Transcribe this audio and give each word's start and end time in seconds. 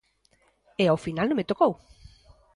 E 0.83 0.85
ao 0.87 0.99
final 1.05 1.25
non 1.27 1.37
me 1.39 1.49
tocou. 1.49 1.71